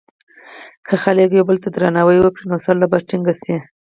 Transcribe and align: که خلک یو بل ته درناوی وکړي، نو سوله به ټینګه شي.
که 0.87 0.93
خلک 1.03 1.29
یو 1.31 1.47
بل 1.49 1.57
ته 1.63 1.69
درناوی 1.75 2.17
وکړي، 2.21 2.43
نو 2.51 2.55
سوله 2.65 2.85
به 2.91 2.97
ټینګه 3.09 3.33
شي. 3.43 3.57